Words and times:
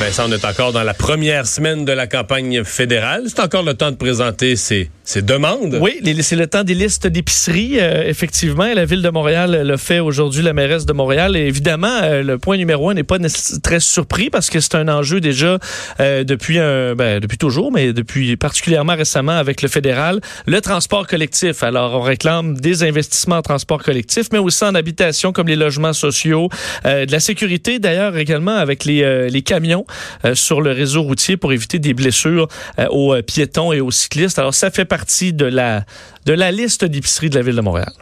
Vincent, 0.00 0.24
on 0.28 0.32
est 0.32 0.44
encore 0.44 0.72
dans 0.72 0.82
la 0.82 0.92
première 0.92 1.46
semaine 1.46 1.84
de 1.84 1.92
la 1.92 2.08
campagne 2.08 2.64
fédérale. 2.64 3.22
C'est 3.28 3.38
encore 3.38 3.62
le 3.62 3.74
temps 3.74 3.92
de 3.92 3.96
présenter 3.96 4.56
ses, 4.56 4.90
demandes. 5.22 5.78
Oui, 5.80 6.00
c'est 6.22 6.34
le 6.34 6.48
temps 6.48 6.64
des 6.64 6.74
listes 6.74 7.06
d'épicerie, 7.06 7.78
euh, 7.78 8.02
effectivement. 8.04 8.66
La 8.74 8.86
Ville 8.86 9.02
de 9.02 9.08
Montréal 9.10 9.62
le 9.64 9.76
fait 9.76 10.00
aujourd'hui, 10.00 10.42
la 10.42 10.52
mairesse 10.52 10.84
de 10.84 10.92
Montréal. 10.92 11.36
Et 11.36 11.46
évidemment, 11.46 12.00
euh, 12.02 12.24
le 12.24 12.38
point 12.38 12.56
numéro 12.56 12.90
un 12.90 12.94
n'est 12.94 13.04
pas 13.04 13.18
très 13.62 13.78
surpris 13.78 14.30
parce 14.30 14.50
que 14.50 14.58
c'est 14.58 14.74
un 14.74 14.88
enjeu 14.88 15.20
déjà 15.20 15.58
euh, 16.00 16.24
depuis, 16.24 16.58
un, 16.58 16.96
ben, 16.96 17.20
depuis 17.20 17.38
toujours, 17.38 17.70
mais 17.70 17.92
depuis 17.92 18.36
particulièrement 18.36 18.96
récemment 18.96 19.38
avec 19.38 19.62
le 19.62 19.68
fédéral, 19.68 20.20
le 20.46 20.60
transport 20.60 21.06
collectif. 21.06 21.62
Alors, 21.62 21.94
on 21.94 22.00
réclame 22.00 22.58
des 22.58 22.82
investissements 22.82 23.36
en 23.36 23.42
transport 23.42 23.82
collectif, 23.82 24.26
mais 24.32 24.38
aussi 24.38 24.64
en 24.64 24.74
habitation 24.74 25.32
comme 25.32 25.46
les 25.46 25.56
logements 25.56 25.92
sociaux, 25.92 26.48
de 26.84 27.10
la 27.10 27.20
sécurité 27.20 27.78
d'ailleurs 27.78 28.16
également 28.16 28.56
avec 28.56 28.84
les, 28.84 29.30
les 29.30 29.42
camions 29.42 29.83
euh, 30.24 30.34
sur 30.34 30.60
le 30.60 30.72
réseau 30.72 31.02
routier 31.02 31.36
pour 31.36 31.52
éviter 31.52 31.78
des 31.78 31.94
blessures 31.94 32.48
euh, 32.78 32.86
aux 32.90 33.14
euh, 33.14 33.22
piétons 33.22 33.72
et 33.72 33.80
aux 33.80 33.90
cyclistes. 33.90 34.38
Alors, 34.38 34.54
ça 34.54 34.70
fait 34.70 34.84
partie 34.84 35.32
de 35.32 35.46
la, 35.46 35.84
de 36.26 36.32
la 36.32 36.50
liste 36.50 36.84
d'épicerie 36.84 37.30
de 37.30 37.36
la 37.36 37.42
Ville 37.42 37.56
de 37.56 37.60
Montréal. 37.60 37.92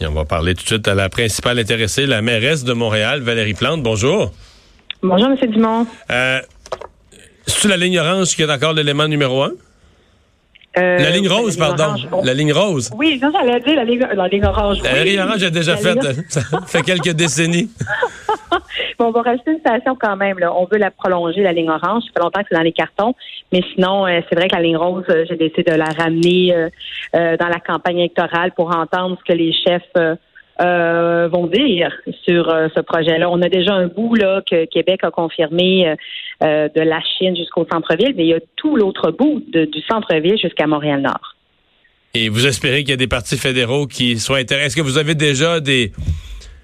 Et 0.00 0.06
on 0.06 0.12
va 0.12 0.24
parler 0.24 0.54
tout 0.54 0.62
de 0.62 0.68
suite 0.68 0.88
à 0.88 0.94
la 0.94 1.08
principale 1.08 1.58
intéressée, 1.58 2.06
la 2.06 2.22
mairesse 2.22 2.64
de 2.64 2.72
Montréal, 2.72 3.20
Valérie 3.20 3.54
Plante. 3.54 3.82
Bonjour. 3.82 4.32
Bonjour, 5.02 5.28
M. 5.28 5.50
Dumont. 5.50 5.86
Euh, 6.10 6.40
C'est-tu 7.46 7.68
la 7.68 7.76
ligne 7.76 7.98
orange 7.98 8.34
qui 8.34 8.42
est 8.42 8.50
encore 8.50 8.72
l'élément 8.72 9.08
numéro 9.08 9.42
un? 9.42 9.52
la 10.76 11.10
ligne 11.10 11.28
rose, 11.28 11.56
pardon. 11.56 11.96
La 12.22 12.32
ligne 12.32 12.52
rose. 12.52 12.90
Oui, 12.96 13.20
j'allais 13.20 13.60
dire 13.60 13.76
la 13.76 13.84
ligne, 13.84 14.06
la 14.14 14.28
ligne 14.28 14.44
orange. 14.44 14.78
La 14.82 15.04
ligne 15.04 15.20
orange, 15.20 15.38
j'ai 15.38 15.50
déjà 15.50 15.76
fait. 15.76 15.98
Ça 16.28 16.42
fait 16.66 16.82
quelques 16.82 17.10
décennies. 17.10 17.70
on 18.98 19.10
va 19.10 19.22
rajouter 19.22 19.52
une 19.52 19.60
station 19.60 19.96
quand 20.00 20.16
même. 20.16 20.38
On 20.42 20.66
veut 20.70 20.78
la 20.78 20.90
prolonger, 20.90 21.42
la 21.42 21.52
ligne 21.52 21.70
orange. 21.70 22.04
Ça 22.04 22.10
fait 22.14 22.22
longtemps 22.22 22.40
que 22.40 22.46
c'est 22.50 22.56
dans 22.56 22.62
les 22.62 22.72
cartons. 22.72 23.14
Mais 23.52 23.62
sinon, 23.74 24.06
euh, 24.06 24.20
c'est 24.28 24.36
vrai 24.36 24.48
que 24.48 24.54
la 24.54 24.62
ligne 24.62 24.76
rose, 24.76 25.04
euh, 25.10 25.24
j'ai 25.28 25.36
décidé 25.36 25.62
de 25.62 25.76
la 25.76 25.86
ramener 25.86 26.54
euh, 26.54 27.36
dans 27.36 27.48
la 27.48 27.60
campagne 27.60 27.98
électorale 27.98 28.52
pour 28.52 28.74
entendre 28.74 29.18
ce 29.18 29.32
que 29.32 29.36
les 29.36 29.52
chefs 29.52 30.16
vont 31.32 31.46
dire 31.46 31.90
sur 32.24 32.46
ce 32.74 32.80
projet-là. 32.80 33.30
On 33.30 33.40
a 33.40 33.48
déjà 33.48 33.72
un 33.72 33.86
bout 33.86 34.14
là 34.14 34.42
que 34.48 34.66
Québec 34.66 35.00
a 35.04 35.10
confirmé 35.10 35.94
de 36.42 36.80
la 36.80 37.00
Chine 37.00 37.34
jusqu'au 37.34 37.66
centre-ville, 37.70 38.12
mais 38.14 38.24
il 38.24 38.28
y 38.28 38.34
a 38.34 38.40
tout 38.56 38.76
l'autre 38.76 39.10
bout 39.10 39.42
du 39.48 39.80
centre-ville 39.88 40.38
jusqu'à 40.38 40.66
Montréal-Nord. 40.66 41.34
Et 42.12 42.28
vous 42.28 42.46
espérez 42.46 42.80
qu'il 42.80 42.90
y 42.90 42.94
a 42.94 42.96
des 42.96 43.06
partis 43.06 43.38
fédéraux 43.38 43.86
qui 43.86 44.18
soient 44.18 44.38
intéressés. 44.38 44.66
Est-ce 44.66 44.76
que 44.76 44.82
vous 44.82 44.98
avez 44.98 45.14
déjà 45.14 45.60
des 45.60 45.92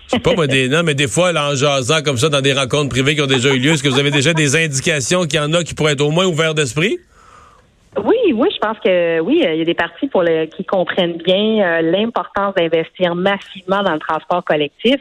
c'est 0.08 0.20
pas 0.20 0.34
moi 0.34 0.46
des 0.46 0.68
non, 0.68 0.82
mais 0.84 0.94
des 0.94 1.08
fois, 1.08 1.32
là, 1.32 1.50
en 1.50 1.54
jasant 1.54 2.02
comme 2.02 2.16
ça 2.16 2.28
dans 2.28 2.40
des 2.40 2.52
rencontres 2.52 2.90
privées 2.90 3.14
qui 3.14 3.22
ont 3.22 3.26
déjà 3.26 3.54
eu 3.54 3.58
lieu, 3.58 3.72
est-ce 3.72 3.82
que 3.82 3.88
vous 3.88 3.98
avez 3.98 4.10
déjà 4.10 4.32
des 4.32 4.56
indications 4.56 5.22
qu'il 5.22 5.40
y 5.40 5.42
en 5.42 5.52
a 5.52 5.64
qui 5.64 5.74
pourraient 5.74 5.92
être 5.92 6.02
au 6.02 6.10
moins 6.10 6.26
ouverts 6.26 6.54
d'esprit? 6.54 6.98
Oui, 8.04 8.16
oui, 8.34 8.48
je 8.52 8.58
pense 8.58 8.78
que 8.78 9.20
oui, 9.20 9.42
il 9.42 9.58
y 9.58 9.62
a 9.62 9.64
des 9.64 9.74
partis 9.74 10.10
qui 10.54 10.64
comprennent 10.64 11.16
bien 11.16 11.60
euh, 11.60 11.82
l'importance 11.82 12.54
d'investir 12.54 13.14
massivement 13.14 13.82
dans 13.82 13.94
le 13.94 13.98
transport 13.98 14.44
collectif. 14.44 14.96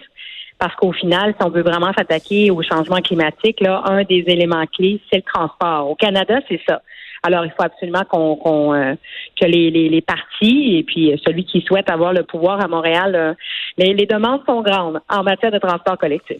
Parce 0.58 0.73
qu'au 0.76 0.94
final, 0.94 1.36
si 1.38 1.45
on 1.45 1.50
veut 1.50 1.64
vraiment 1.64 1.92
s'attaquer 1.98 2.50
au 2.50 2.61
changement 2.64 3.02
climatique, 3.02 3.59
là, 3.59 3.83
un 3.86 4.03
des 4.03 4.23
éléments 4.28 4.66
clés, 4.67 5.02
c'est 5.09 5.17
le 5.17 5.23
transport. 5.23 5.89
Au 5.89 5.95
Canada, 5.95 6.39
c'est 6.48 6.61
ça. 6.66 6.81
Alors, 7.26 7.44
il 7.44 7.52
faut 7.58 7.64
absolument 7.64 8.04
qu'on, 8.08 8.76
euh, 8.76 8.94
que 9.42 9.48
les, 9.48 9.72
les, 9.72 10.02
partis 10.02 10.78
et 10.78 10.84
puis 10.84 11.20
celui 11.26 11.44
qui 11.44 11.62
souhaite 11.62 11.90
avoir 11.90 12.14
le 12.14 12.22
pouvoir 12.22 12.64
à 12.64 12.67
Montréal, 12.67 13.16
euh, 13.16 13.34
les, 13.80 14.06
demandes 14.06 14.42
sont 14.45 14.62
grandes 14.62 15.02
en 15.09 15.23
matière 15.23 15.52
de 15.52 15.58
transport 15.58 15.98
collectif. 15.98 16.38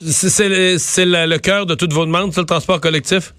C'est, 0.00 0.48
le, 0.48 1.36
cœur 1.38 1.66
de 1.66 1.76
toutes 1.76 1.92
vos 1.92 2.04
demandes, 2.04 2.32
c'est 2.32 2.40
le 2.40 2.46
transport 2.46 2.80
collectif? 2.80 3.32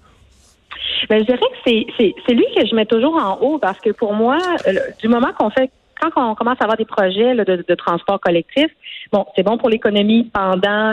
Ben, 1.10 1.18
je 1.18 1.24
dirais 1.24 1.38
que 1.38 2.02
c'est, 2.26 2.32
lui 2.32 2.46
que 2.56 2.66
je 2.66 2.74
mets 2.74 2.86
toujours 2.86 3.14
en 3.14 3.38
haut 3.42 3.58
parce 3.58 3.78
que 3.80 3.90
pour 3.90 4.14
moi, 4.14 4.38
euh, 4.66 4.72
du 5.02 5.08
moment 5.08 5.32
qu'on 5.38 5.50
fait 5.50 5.70
quand 6.14 6.30
on 6.30 6.34
commence 6.34 6.56
à 6.60 6.64
avoir 6.64 6.76
des 6.76 6.84
projets 6.84 7.34
de, 7.34 7.74
transport 7.74 8.20
collectif, 8.20 8.66
bon, 9.12 9.26
c'est 9.36 9.42
bon 9.42 9.58
pour 9.58 9.68
l'économie 9.68 10.30
pendant 10.32 10.92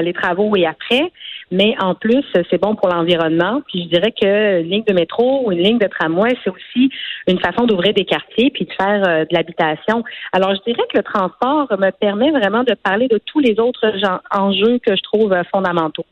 les 0.00 0.12
travaux 0.12 0.54
et 0.56 0.66
après, 0.66 1.10
mais 1.50 1.74
en 1.80 1.94
plus, 1.94 2.24
c'est 2.50 2.60
bon 2.60 2.74
pour 2.74 2.88
l'environnement. 2.88 3.62
Puis 3.68 3.84
je 3.84 3.88
dirais 3.88 4.12
que 4.12 4.60
une 4.60 4.68
ligne 4.68 4.84
de 4.84 4.92
métro 4.92 5.46
ou 5.46 5.52
une 5.52 5.58
ligne 5.58 5.78
de 5.78 5.86
tramway, 5.86 6.36
c'est 6.42 6.50
aussi 6.50 6.90
une 7.26 7.38
façon 7.38 7.66
d'ouvrir 7.66 7.94
des 7.94 8.04
quartiers 8.04 8.50
puis 8.50 8.64
de 8.64 8.72
faire 8.72 9.02
euh, 9.06 9.24
de 9.24 9.34
l'habitation. 9.34 10.04
Alors 10.32 10.54
je 10.54 10.60
dirais 10.70 10.86
que 10.92 10.98
le 10.98 11.02
transport 11.02 11.68
me 11.78 11.90
permet 11.90 12.30
vraiment 12.30 12.64
de 12.64 12.74
parler 12.74 13.08
de 13.08 13.18
tous 13.24 13.40
les 13.40 13.58
autres 13.58 13.84
enjeux 14.30 14.78
que 14.78 14.96
je 14.96 15.02
trouve 15.02 15.32
euh, 15.32 15.42
fondamentaux. 15.52 16.06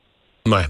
Ouais. 0.47 0.65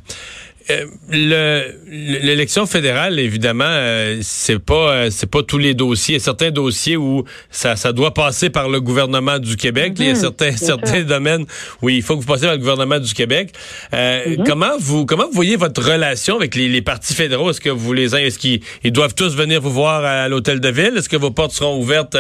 Euh, 0.71 1.73
l'élection 1.89 2.67
fédérale, 2.67 3.19
évidemment, 3.19 3.65
euh, 3.67 4.19
c'est 4.23 4.59
pas 4.59 4.93
euh, 4.93 5.09
c'est 5.11 5.31
pas 5.31 5.43
tous 5.43 5.59
les 5.59 5.75
dossiers. 5.75 6.15
Il 6.15 6.19
y 6.19 6.21
a 6.21 6.25
certains 6.25 6.51
dossiers 6.51 6.97
où 6.97 7.25
ça, 7.51 7.77
ça 7.77 7.93
doit 7.93 8.15
passer 8.15 8.51
par 8.51 8.69
le 8.69 8.81
gouvernement 8.81 9.39
du 9.39 9.57
Québec. 9.57 9.95
il 9.99 10.07
y 10.07 10.09
a 10.11 10.13
mhm, 10.13 10.21
certains 10.21 10.57
certains 10.57 11.03
domaines 11.03 11.47
où 11.81 11.89
il 11.89 12.03
faut 12.03 12.17
que 12.17 12.21
vous 12.21 12.27
passiez 12.27 12.47
par 12.47 12.55
le 12.55 12.61
gouvernement 12.61 12.99
du 12.99 13.13
Québec. 13.15 13.53
Mhm. 13.93 14.45
Comment 14.47 14.73
vous 14.79 15.07
comment 15.07 15.27
vous 15.27 15.35
voyez 15.35 15.57
votre 15.57 15.83
relation 15.83 16.37
avec 16.37 16.55
les, 16.55 16.69
les 16.69 16.83
partis 16.83 17.15
fédéraux? 17.15 17.51
Est-ce 17.51 17.61
que 17.61 17.71
vous 17.71 17.93
les 17.93 18.15
est-ce 18.15 18.39
qu'ils 18.39 18.61
ils 18.85 18.93
doivent 18.93 19.15
tous 19.15 19.35
venir 19.35 19.61
vous 19.61 19.73
voir 19.73 20.05
à 20.05 20.29
l'hôtel 20.29 20.61
de 20.61 20.69
ville? 20.69 20.95
Est-ce 20.97 21.09
que 21.09 21.17
vos 21.17 21.31
portes 21.31 21.53
seront 21.53 21.79
ouvertes 21.79 22.17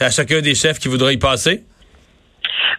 à 0.00 0.10
chacun 0.10 0.40
des 0.40 0.54
chefs 0.54 0.78
qui 0.78 0.88
voudraient 0.88 1.14
y 1.14 1.18
passer? 1.18 1.62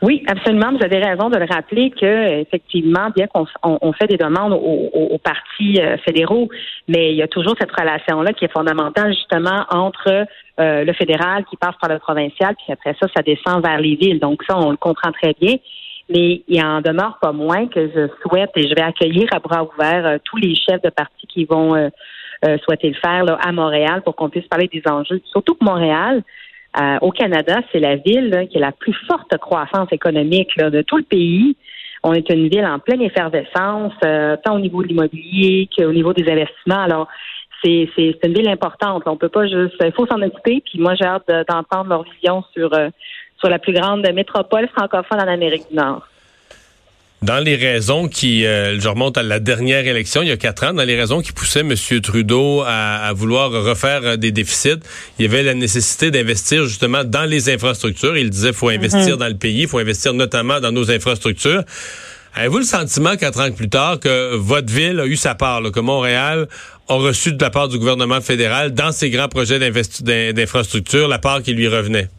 Oui, 0.02 0.24
absolument. 0.28 0.72
Vous 0.72 0.84
avez 0.84 1.00
raison 1.00 1.30
de 1.30 1.38
le 1.38 1.46
rappeler 1.46 1.92
que 1.92 2.42
effectivement, 2.42 3.10
bien 3.16 3.28
qu'on 3.28 3.46
on, 3.64 3.94
fait 3.94 4.08
des 4.08 4.18
demandes 4.18 4.54
aux, 4.54 5.18
partis 5.18 5.80
euh, 5.80 5.98
fédéraux, 5.98 6.50
mais 6.88 7.12
il 7.12 7.18
y 7.18 7.22
a 7.22 7.28
toujours 7.28 7.56
cette 7.60 7.72
relation-là 7.72 8.34
qui 8.34 8.46
est 8.46 8.52
fondamentale 8.52 9.14
justement 9.14 9.66
entre 9.70 10.26
euh, 10.60 10.84
le 10.84 10.94
fédéral 10.94 11.46
qui 11.50 11.58
passe 11.58 11.76
par 11.82 11.90
le 11.90 12.00
provincial, 12.00 12.56
puis 12.56 12.72
après 12.72 12.96
ça, 13.02 13.08
ça 13.16 13.22
descend 13.22 13.64
vers 13.64 13.80
les 13.80 13.96
villes. 13.96 14.20
Donc 14.20 14.44
ça, 14.48 14.58
on 14.58 14.72
le 14.72 14.78
comprend 14.78 15.12
très 15.12 15.36
bien. 15.40 15.56
Mais 16.10 16.42
il 16.48 16.64
en 16.64 16.80
demeure 16.80 17.18
pas 17.22 17.34
moins 17.34 17.68
que 17.68 17.90
je 17.90 18.08
souhaite 18.22 18.52
et 18.56 18.66
je 18.66 18.74
vais 18.74 18.82
accueillir 18.82 19.28
à 19.32 19.40
bras 19.40 19.64
ouverts 19.64 20.06
euh, 20.06 20.18
tous 20.24 20.38
les 20.38 20.56
chefs 20.56 20.82
de 20.82 20.90
partis 20.90 21.28
qui 21.28 21.46
vont 21.46 21.92
souhaiter 22.64 22.90
le 22.90 22.94
faire 22.94 23.24
là, 23.24 23.40
à 23.44 23.52
Montréal 23.52 24.04
pour 24.06 24.16
qu'on 24.16 24.30
puisse 24.30 24.48
parler 24.48 24.70
des 24.72 24.84
enjeux. 24.88 25.20
Surtout 25.32 25.56
que 25.56 25.66
Montréal, 25.66 26.22
euh, 26.80 26.98
au 27.02 27.12
Canada, 27.12 27.60
c'est 27.72 27.80
la 27.80 27.96
ville 27.96 28.48
qui 28.50 28.58
a 28.58 28.62
la 28.62 28.72
plus 28.72 28.94
forte 29.08 29.36
croissance 29.38 29.92
économique 29.92 30.58
de 30.58 30.82
tout 30.82 30.98
le 30.98 31.04
pays. 31.04 31.56
On 32.04 32.14
est 32.14 32.30
une 32.30 32.48
ville 32.50 32.66
en 32.66 32.80
pleine 32.80 33.02
effervescence, 33.02 33.94
euh, 34.06 34.38
tant 34.44 34.56
au 34.56 34.60
niveau 34.60 34.84
de 34.84 34.88
l'immobilier 34.88 35.68
qu'au 35.76 35.92
niveau 35.92 36.14
des 36.14 36.30
investissements. 36.30 36.84
Alors, 36.84 37.08
c'est, 37.64 37.90
une 37.98 38.34
ville 38.34 38.50
importante. 38.50 39.04
On 39.08 39.18
peut 39.18 39.30
pas 39.30 39.48
juste. 39.48 39.76
Il 39.84 39.92
faut 39.94 40.06
s'en 40.06 40.22
occuper. 40.22 40.62
Puis 40.66 40.80
moi, 40.80 40.94
j'ai 40.96 41.06
hâte 41.06 41.32
d'entendre 41.50 41.90
leur 41.90 42.04
vision 42.04 42.44
sur, 42.54 42.74
euh, 42.74 42.90
sur 43.40 43.50
la 43.50 43.60
plus 43.60 43.74
grande 43.74 44.08
métropole 44.14 44.68
francophone 44.70 45.20
en 45.20 45.28
Amérique 45.28 45.70
du 45.70 45.76
Nord. 45.76 46.08
Dans 47.24 47.44
les 47.44 47.56
raisons 47.56 48.08
qui, 48.08 48.46
euh, 48.46 48.80
je 48.80 48.88
remonte 48.88 49.18
à 49.18 49.24
la 49.24 49.40
dernière 49.40 49.88
élection, 49.88 50.22
il 50.22 50.28
y 50.28 50.32
a 50.32 50.38
quatre 50.38 50.64
ans, 50.64 50.74
dans 50.74 50.84
les 50.84 50.96
raisons 50.96 51.22
qui 51.22 51.32
poussaient 51.32 51.62
M. 51.62 51.74
Trudeau 52.02 52.62
à, 52.64 53.12
vouloir 53.14 53.50
refaire 53.52 54.02
euh, 54.04 54.18
des 54.18 54.32
déficits, 54.32 54.80
il 55.18 55.26
y 55.26 55.28
avait 55.28 55.42
la 55.42 55.56
nécessité 55.56 56.12
d'investir 56.12 56.66
justement 56.66 57.04
dans 57.04 57.26
les 57.26 57.50
infrastructures. 57.50 58.16
Il 58.18 58.30
disait 58.30 58.54
faut 58.54 58.70
investir 58.70 59.16
mhm. 59.16 59.20
dans 59.20 59.28
le 59.28 59.36
pays, 59.36 59.62
il 59.62 59.68
faut 59.68 59.80
investir 59.80 60.14
notamment 60.14 60.60
dans 60.60 60.72
nos 60.72 60.92
infrastructures. 60.92 61.64
Avez-vous 62.36 62.60
le 62.60 62.66
sentiment, 62.66 63.16
quatre 63.16 63.40
ans 63.40 63.52
plus 63.52 63.70
tard, 63.70 64.00
que 64.00 64.36
votre 64.36 64.72
ville 64.72 65.00
a 65.00 65.08
eu 65.08 65.16
sa 65.16 65.34
part, 65.34 65.64
que 65.72 65.80
Montréal 65.80 66.48
a 66.88 66.94
reçu 66.94 67.32
de 67.32 67.42
la 67.42 67.50
part 67.50 67.68
du 67.68 67.80
gouvernement 67.80 68.22
fédéral 68.22 68.76
dans 68.76 68.92
ses 68.92 69.10
grands 69.10 69.28
projets 69.28 69.58
d'infrastructure 69.60 71.08
la 71.08 71.18
part 71.18 71.42
qui 71.42 71.54
lui 71.54 71.68
revenait? 71.68 72.10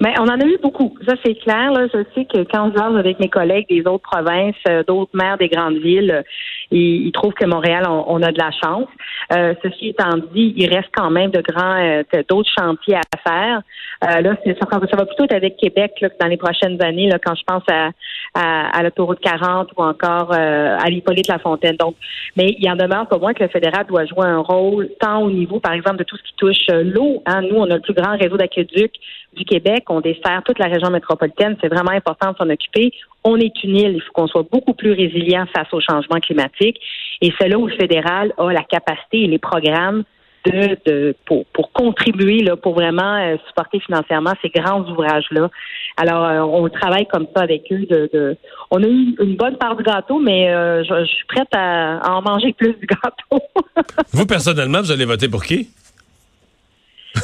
Mais 0.00 0.14
on 0.18 0.28
en 0.28 0.40
a 0.40 0.44
eu 0.44 0.58
beaucoup. 0.62 0.94
Ça, 1.06 1.14
c'est 1.24 1.34
clair. 1.34 1.72
Là. 1.72 1.86
Je 1.92 2.04
sais 2.14 2.24
que 2.24 2.44
quand 2.50 2.70
je 2.70 2.74
parle 2.74 2.98
avec 2.98 3.18
mes 3.18 3.28
collègues 3.28 3.68
des 3.68 3.80
autres 3.80 4.08
provinces, 4.08 4.54
euh, 4.68 4.84
d'autres 4.84 5.10
maires 5.14 5.38
des 5.38 5.48
grandes 5.48 5.78
villes, 5.78 6.24
euh, 6.72 6.76
ils, 6.76 7.12
trouvent 7.12 7.34
que 7.34 7.46
Montréal, 7.46 7.84
on, 7.88 8.22
a 8.22 8.32
de 8.32 8.38
la 8.38 8.50
chance. 8.50 8.88
Euh, 9.32 9.54
ceci 9.62 9.88
étant 9.88 10.16
dit, 10.34 10.54
il 10.56 10.68
reste 10.68 10.90
quand 10.94 11.10
même 11.10 11.30
de 11.30 11.40
grands, 11.40 12.02
d'autres 12.28 12.50
chantiers 12.58 12.96
à 12.96 13.18
faire. 13.28 13.62
là, 14.02 14.36
ça, 14.44 14.66
ça, 14.70 14.96
va 14.96 15.06
plutôt 15.06 15.24
être 15.24 15.34
avec 15.34 15.56
Québec 15.56 15.92
là, 16.00 16.08
dans 16.20 16.26
les 16.26 16.36
prochaines 16.36 16.82
années, 16.82 17.08
là, 17.08 17.18
quand 17.18 17.34
je 17.34 17.42
pense 17.46 17.62
à, 17.70 17.90
à, 18.34 18.82
l'autoroute 18.82 19.20
40 19.20 19.70
ou 19.76 19.82
encore 19.82 20.32
à 20.32 20.88
l'Hippolyte 20.88 21.28
La 21.28 21.38
Fontaine. 21.38 21.76
Donc, 21.76 21.96
mais 22.36 22.54
il 22.58 22.70
en 22.70 22.76
demeure 22.76 23.06
pas 23.08 23.18
moins 23.18 23.34
que 23.34 23.42
le 23.42 23.48
fédéral 23.48 23.86
doit 23.86 24.06
jouer 24.06 24.26
un 24.26 24.40
rôle 24.40 24.88
tant 25.00 25.22
au 25.22 25.30
niveau, 25.30 25.60
par 25.60 25.72
exemple, 25.72 25.98
de 25.98 26.04
tout 26.04 26.16
ce 26.16 26.22
qui 26.22 26.34
touche 26.36 26.66
l'eau. 26.68 27.22
Hein. 27.26 27.42
Nous, 27.42 27.56
on 27.56 27.70
a 27.70 27.74
le 27.74 27.80
plus 27.80 27.94
grand 27.94 28.16
réseau 28.16 28.36
d'aqueduc 28.36 28.92
du 29.34 29.44
Québec 29.44 29.84
on 29.88 30.00
dessert 30.00 30.42
toute 30.44 30.58
la 30.58 30.66
région 30.66 30.90
métropolitaine. 30.90 31.56
C'est 31.60 31.68
vraiment 31.68 31.92
important 31.92 32.32
de 32.32 32.36
s'en 32.36 32.50
occuper. 32.50 32.92
On 33.30 33.36
est 33.36 33.62
une 33.62 33.76
île. 33.76 33.92
Il 33.96 34.00
faut 34.00 34.12
qu'on 34.14 34.26
soit 34.26 34.46
beaucoup 34.50 34.72
plus 34.72 34.92
résilient 34.92 35.44
face 35.54 35.68
au 35.72 35.80
changement 35.80 36.18
climatique. 36.18 36.80
Et 37.20 37.30
c'est 37.38 37.48
là 37.48 37.58
où 37.58 37.66
le 37.66 37.76
fédéral 37.76 38.32
a 38.38 38.50
la 38.50 38.62
capacité 38.62 39.24
et 39.24 39.26
les 39.26 39.38
programmes 39.38 40.04
de, 40.46 41.14
pour, 41.26 41.44
pour 41.46 41.72
contribuer 41.72 42.42
là, 42.42 42.56
pour 42.56 42.74
vraiment 42.74 43.16
euh, 43.16 43.36
supporter 43.48 43.80
financièrement 43.80 44.32
ces 44.40 44.48
grands 44.48 44.80
ouvrages-là. 44.80 45.50
Alors, 45.98 46.24
euh, 46.24 46.40
on 46.40 46.68
travaille 46.70 47.06
comme 47.06 47.26
ça 47.36 47.42
avec 47.42 47.64
eux. 47.70 47.86
De, 47.90 48.36
on 48.70 48.82
a 48.82 48.86
eu 48.86 49.14
une 49.20 49.36
bonne 49.36 49.58
part 49.58 49.76
du 49.76 49.82
gâteau, 49.82 50.20
mais 50.20 50.50
euh, 50.50 50.82
je, 50.84 51.04
suis 51.04 51.26
prête 51.26 51.48
à, 51.52 52.00
en 52.08 52.22
manger 52.22 52.54
plus 52.54 52.74
du 52.74 52.86
gâteau. 52.86 53.44
vous, 54.12 54.26
personnellement, 54.26 54.80
vous 54.80 54.92
allez 54.92 55.04
voter 55.04 55.28
pour 55.28 55.44
qui? 55.44 55.68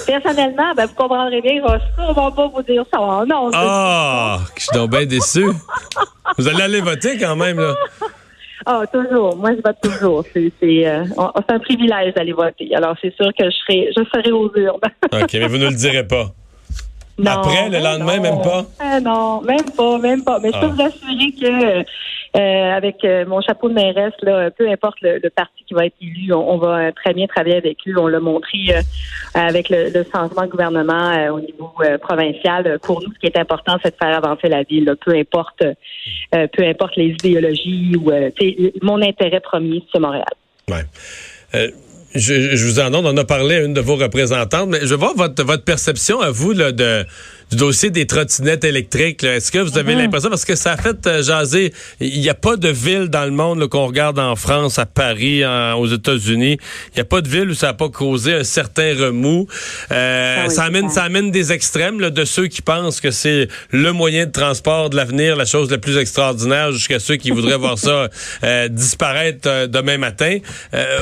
Personnellement, 0.07 0.75
ben, 0.77 0.87
vous 0.87 0.95
comprendrez 0.95 1.41
bien, 1.41 1.63
je 1.67 1.73
vais 1.73 1.79
sûrement 1.97 2.31
pas 2.31 2.49
vous 2.49 2.63
dire 2.63 2.85
ça. 2.93 2.99
Non, 2.99 3.51
ah, 3.53 4.39
je 4.57 4.63
suis 4.63 4.77
donc 4.79 4.91
bien 4.91 5.07
déçu. 5.07 5.45
vous 6.39 6.49
allez 6.49 6.63
aller 6.63 6.81
voter 6.81 7.19
quand 7.19 7.37
même, 7.37 7.59
là. 7.59 7.75
Ah, 8.67 8.83
toujours. 8.91 9.37
Moi, 9.37 9.51
je 9.51 9.63
vote 9.63 9.77
toujours. 9.83 10.25
C'est 10.33 10.87
euh, 10.87 11.05
un 11.49 11.59
privilège 11.59 12.15
d'aller 12.15 12.33
voter. 12.33 12.75
Alors, 12.75 12.97
c'est 13.03 13.15
sûr 13.15 13.31
que 13.39 13.45
je 13.45 13.57
serai, 13.57 13.91
je 13.97 14.03
serai 14.05 14.33
aux 14.33 14.51
urnes. 14.57 14.81
OK, 15.13 15.33
mais 15.35 15.47
vous 15.49 15.59
ne 15.59 15.69
le 15.69 15.75
direz 15.75 16.07
pas. 16.07 16.33
Après, 17.27 17.69
le 17.69 17.79
lendemain, 17.79 18.21
même 18.21 18.43
pas? 18.43 18.65
Ah, 18.81 19.01
non, 19.01 19.41
même 19.43 19.71
pas, 19.77 19.99
même 19.99 20.25
pas. 20.25 20.39
Mais 20.41 20.51
je 20.53 20.59
peux 20.59 20.67
ah. 20.67 20.75
vous 20.75 20.83
assurer 20.83 21.33
que 21.33 21.85
euh, 22.37 22.41
avec 22.73 23.05
euh, 23.05 23.25
mon 23.27 23.41
chapeau 23.41 23.69
de 23.69 23.75
mairesse, 23.75 24.15
là, 24.23 24.51
peu 24.51 24.69
importe 24.69 24.97
le, 25.03 25.29
parti 25.31 25.63
qui 25.69 25.73
va 25.73 25.87
être 25.87 25.95
élu, 26.03 26.33
on, 26.33 26.59
va 26.59 26.91
très 26.91 27.15
bien 27.15 27.29
travailler 27.29 27.57
avec 27.57 27.79
lui. 27.85 27.95
On 27.97 28.09
l'a 28.09 28.19
montré 28.19 28.59
euh, 28.71 28.81
avec 29.35 29.69
le, 29.71 30.05
changement 30.13 30.43
de 30.43 30.51
gouvernement 30.51 31.29
au 31.33 31.41
niveau 31.41 31.73
provincial. 32.03 32.79
Pour 32.83 33.03
nous, 33.03 33.13
ce 33.15 33.19
qui 33.21 33.27
est 33.27 33.39
important, 33.39 33.77
c'est 33.85 33.93
de 33.93 33.97
faire 33.97 34.17
avancer 34.17 34.49
la 34.49 34.65
ville. 34.65 34.93
Peu 35.05 35.15
importe, 35.15 35.63
peu 36.33 36.65
importe 36.65 36.97
les 36.97 37.11
idéologies 37.11 37.97
ou 37.97 38.11
mon 38.83 39.01
intérêt 39.01 39.41
premier, 39.41 39.85
c'est 39.93 40.01
Montréal. 40.01 40.25
Je, 42.15 42.57
je, 42.57 42.67
vous 42.67 42.79
en 42.79 42.91
donne, 42.91 43.07
on 43.07 43.17
a 43.17 43.25
parlé 43.25 43.57
à 43.57 43.63
une 43.63 43.75
de 43.75 43.81
vos 43.81 43.97
représentantes, 43.97 44.69
mais 44.69 44.79
je 44.85 44.95
voir 44.95 45.15
votre, 45.17 45.43
votre 45.45 45.65
perception 45.65 46.21
à 46.21 46.31
vous 46.31 46.53
là, 46.53 46.71
de, 46.71 47.05
du 47.51 47.57
dossier 47.57 47.91
des 47.91 48.07
trottinettes 48.07 48.65
électriques. 48.65 49.25
Est-ce 49.25 49.53
que 49.53 49.59
vous 49.59 49.79
avez 49.79 49.95
mhm. 49.95 50.03
l'impression, 50.03 50.31
parce 50.31 50.45
que 50.45 50.55
ça 50.55 50.73
a 50.73 50.77
fait 50.77 51.07
euh, 51.07 51.23
jaser, 51.23 51.73
il 52.01 52.21
n'y 52.21 52.29
a 52.29 52.35
pas 52.35 52.57
de 52.57 52.69
ville 52.69 53.09
dans 53.09 53.25
le 53.25 53.31
monde 53.31 53.67
qu'on 53.69 53.87
regarde 53.87 54.19
en 54.19 54.37
France, 54.37 54.79
à 54.79 54.87
Paris, 54.87 55.43
aux 55.45 55.87
États-Unis, 55.87 56.59
il 56.93 56.95
n'y 56.97 57.01
a 57.01 57.05
pas 57.05 57.21
de 57.21 57.29
ville 57.29 57.51
où 57.51 57.55
ça 57.55 57.69
n'a 57.69 57.75
pas 57.75 57.89
causé 57.89 58.35
un 58.35 58.45
certain 58.45 58.95
remous. 58.95 59.47
Euh, 59.91 60.45
ah 60.45 60.51
ça, 60.51 60.65
amène, 60.65 60.91
ça 60.91 61.05
amène 61.05 61.31
des 61.31 61.53
extrêmes 61.53 62.01
là, 62.01 62.11
de 62.11 62.25
ceux 62.25 62.47
qui 62.47 62.63
pensent 62.63 63.01
que 63.01 63.11
c'est 63.11 63.49
le 63.71 63.93
moyen 63.93 64.27
de 64.27 64.33
transport 64.33 64.91
de 64.91 64.97
l'avenir, 64.97 65.37
la 65.37 65.45
chose 65.45 65.71
la 65.71 65.79
plus 65.79 65.97
extraordinaire, 65.97 66.73
jusqu'à 66.73 66.99
ceux 66.99 67.17
qui 67.17 67.31
voudraient 67.31 67.57
voir 67.57 67.79
ça 67.79 68.09
euh, 68.43 68.69
disparaître 68.69 69.49
euh, 69.49 69.67
demain 69.67 69.99
matin. 69.99 70.39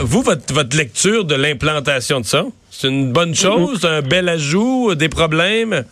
vous, 0.03 0.23
votre, 0.23 0.53
votre 0.53 0.77
lecture 0.77 1.25
de 1.25 1.35
l'implantation 1.35 2.21
de 2.21 2.27
ça, 2.27 2.45
c'est 2.71 2.89
une 2.89 3.13
bonne 3.13 3.35
chose, 3.35 3.85
un 3.85 4.03
bel 4.03 4.29
ajout, 4.29 4.95
des 4.95 5.09
problèmes? 5.09 5.85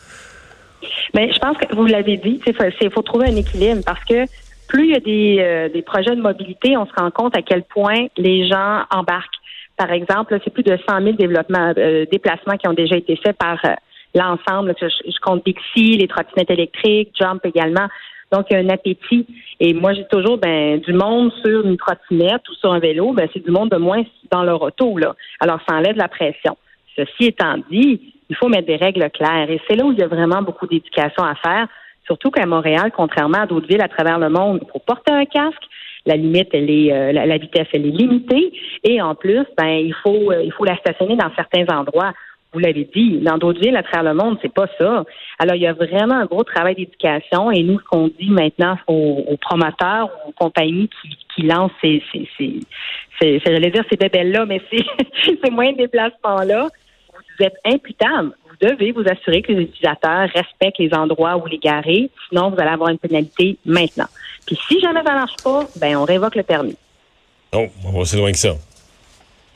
Mais 1.14 1.32
je 1.32 1.38
pense 1.38 1.56
que 1.56 1.74
vous 1.74 1.86
l'avez 1.86 2.16
dit, 2.16 2.40
il 2.46 2.90
faut, 2.90 3.02
trouver 3.02 3.28
un 3.28 3.36
équilibre 3.36 3.82
parce 3.84 4.04
que 4.04 4.26
plus 4.68 4.84
il 4.84 4.90
y 4.90 4.94
a 4.94 5.00
des, 5.00 5.36
euh, 5.40 5.68
des 5.68 5.82
projets 5.82 6.14
de 6.14 6.20
mobilité, 6.20 6.76
on 6.76 6.86
se 6.86 6.92
rend 6.96 7.10
compte 7.10 7.36
à 7.36 7.42
quel 7.42 7.64
point 7.64 8.06
les 8.16 8.48
gens 8.48 8.82
embarquent. 8.90 9.40
Par 9.76 9.90
exemple, 9.92 10.38
c'est 10.44 10.52
plus 10.52 10.62
de 10.62 10.78
100 10.88 11.02
000 11.02 11.12
développements, 11.16 11.72
euh, 11.76 12.04
déplacements 12.10 12.56
qui 12.56 12.68
ont 12.68 12.74
déjà 12.74 12.96
été 12.96 13.16
faits 13.16 13.36
par 13.38 13.58
euh, 13.64 13.74
l'ensemble. 14.14 14.74
Je, 14.80 14.86
je, 14.86 15.20
compte 15.20 15.44
Bixi, 15.44 15.96
les 15.96 16.06
trottinettes 16.06 16.50
électriques, 16.50 17.10
Jump 17.18 17.44
également. 17.44 17.88
Donc, 18.30 18.46
il 18.50 18.54
y 18.54 18.56
a 18.56 18.60
un 18.60 18.68
appétit. 18.68 19.26
Et 19.58 19.74
moi, 19.74 19.92
j'ai 19.94 20.06
toujours 20.06 20.38
ben, 20.38 20.78
du 20.80 20.92
monde 20.92 21.32
sur 21.44 21.66
une 21.66 21.76
trottinette 21.76 22.48
ou 22.48 22.54
sur 22.54 22.72
un 22.72 22.78
vélo, 22.78 23.12
ben, 23.12 23.28
c'est 23.32 23.44
du 23.44 23.50
monde 23.50 23.70
de 23.70 23.76
moins 23.76 24.02
dans 24.30 24.44
leur 24.44 24.62
auto. 24.62 24.98
Là. 24.98 25.16
Alors, 25.40 25.58
ça 25.68 25.76
enlève 25.76 25.96
la 25.96 26.08
pression. 26.08 26.56
Ceci 26.94 27.28
étant 27.28 27.56
dit, 27.70 28.14
il 28.30 28.36
faut 28.36 28.48
mettre 28.48 28.66
des 28.66 28.76
règles 28.76 29.10
claires. 29.10 29.50
Et 29.50 29.60
c'est 29.68 29.76
là 29.76 29.84
où 29.84 29.92
il 29.92 29.98
y 29.98 30.02
a 30.02 30.08
vraiment 30.08 30.40
beaucoup 30.40 30.66
d'éducation 30.66 31.24
à 31.24 31.34
faire, 31.34 31.66
surtout 32.06 32.30
qu'à 32.30 32.46
Montréal, 32.46 32.92
contrairement 32.96 33.42
à 33.42 33.46
d'autres 33.46 33.66
villes 33.66 33.82
à 33.82 33.88
travers 33.88 34.18
le 34.18 34.30
monde, 34.30 34.60
il 34.62 34.70
faut 34.70 34.78
porter 34.78 35.12
un 35.12 35.26
casque. 35.26 35.62
La 36.06 36.16
limite, 36.16 36.48
elle 36.54 36.70
est, 36.70 36.92
euh, 36.92 37.12
la, 37.12 37.36
vitesse, 37.36 37.66
elle 37.74 37.86
est 37.86 37.90
limitée. 37.90 38.52
Et 38.84 39.02
en 39.02 39.14
plus, 39.14 39.44
ben, 39.58 39.68
il 39.68 39.94
faut, 40.02 40.32
euh, 40.32 40.42
il 40.42 40.52
faut 40.52 40.64
la 40.64 40.76
stationner 40.78 41.16
dans 41.16 41.30
certains 41.36 41.66
endroits. 41.76 42.12
Vous 42.52 42.58
l'avez 42.58 42.88
dit, 42.94 43.18
dans 43.18 43.38
d'autres 43.38 43.60
villes 43.60 43.76
à 43.76 43.82
travers 43.82 44.12
le 44.12 44.18
monde, 44.18 44.38
c'est 44.42 44.52
pas 44.52 44.66
ça. 44.78 45.04
Alors, 45.38 45.54
il 45.54 45.62
y 45.62 45.66
a 45.66 45.72
vraiment 45.72 46.14
un 46.14 46.24
gros 46.24 46.42
travail 46.42 46.74
d'éducation. 46.74 47.50
Et 47.50 47.62
nous, 47.62 47.78
ce 47.78 47.84
qu'on 47.84 48.08
dit 48.08 48.30
maintenant 48.30 48.76
aux, 48.88 49.36
promoteurs, 49.40 50.08
aux 50.26 50.32
compagnies 50.32 50.88
qui, 51.00 51.16
qui 51.34 51.42
lancent 51.42 51.70
ces, 51.80 52.02
ces, 52.12 52.28
ces, 53.20 53.40
j'allais 53.44 53.70
dire 53.70 53.84
ces 53.90 53.96
bébelles-là, 53.96 54.46
mais 54.46 54.60
c'est 54.70 54.84
ces 55.44 55.50
moyens 55.50 55.76
de 55.76 55.82
déplacement-là, 55.82 56.68
vous 57.40 57.46
êtes 57.46 57.56
imputable. 57.64 58.32
Vous 58.48 58.68
devez 58.68 58.92
vous 58.92 59.04
assurer 59.08 59.42
que 59.42 59.52
les 59.52 59.62
utilisateurs 59.62 60.28
respectent 60.34 60.78
les 60.78 60.92
endroits 60.92 61.36
où 61.36 61.46
les 61.46 61.58
garer, 61.58 62.10
sinon 62.28 62.50
vous 62.50 62.60
allez 62.60 62.70
avoir 62.70 62.90
une 62.90 62.98
pénalité 62.98 63.56
maintenant. 63.64 64.06
Puis 64.46 64.58
si 64.68 64.80
jamais 64.80 65.02
ça 65.02 65.10
ne 65.10 65.18
marche 65.18 65.36
pas, 65.42 65.64
ben 65.76 65.96
on 65.96 66.04
révoque 66.04 66.36
le 66.36 66.42
permis. 66.42 66.76
Oh, 67.52 67.66
on 67.84 67.90
va 67.90 68.16
loin 68.16 68.32
que 68.32 68.38
ça. 68.38 68.54